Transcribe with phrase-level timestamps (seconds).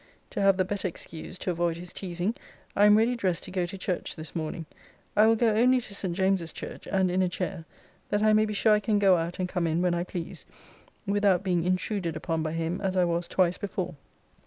[0.31, 2.33] To have the better excuse to avoid his teasing,
[2.75, 4.65] I am ready dressed to go to church this morning.
[5.15, 6.15] I will go only to St.
[6.15, 7.65] James's church, and in a chair;
[8.09, 10.47] that I may be sure I can go out and come in when I please,
[11.05, 13.93] without being intruded upon by him, as I was twice before.